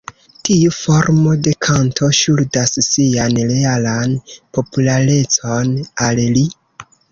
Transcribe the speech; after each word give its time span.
Tiu 0.47 0.69
formo 0.77 1.33
de 1.47 1.53
kanto 1.65 2.09
ŝuldas 2.21 2.73
sian 2.87 3.37
realan 3.53 4.17
popularecon 4.59 5.79
al 6.09 6.25
li. 6.41 6.49